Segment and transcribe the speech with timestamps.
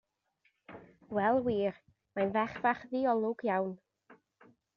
[1.17, 1.75] Wel wir,
[2.15, 3.79] mae'n ferch fach ddiolwg iawn.